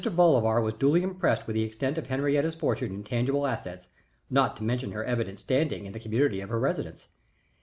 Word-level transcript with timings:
Bolivar 0.15 0.61
was 0.61 0.73
duly 0.73 1.03
impressed 1.03 1.45
with 1.45 1.53
the 1.55 1.61
extent 1.61 1.95
of 1.99 2.07
Henriette's 2.07 2.55
fortune 2.55 2.91
in 2.91 3.03
tangible 3.03 3.45
assets, 3.45 3.87
not 4.31 4.57
to 4.57 4.63
mention 4.63 4.93
her 4.93 5.03
evident 5.03 5.39
standing 5.39 5.85
in 5.85 5.93
the 5.93 5.99
community 5.99 6.41
of 6.41 6.49
her 6.49 6.59
residence. 6.59 7.07